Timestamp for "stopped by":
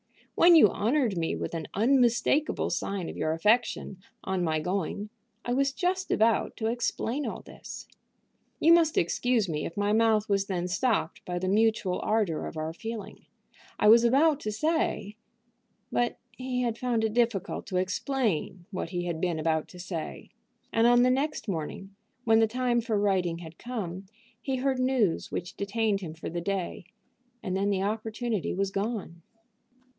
10.67-11.37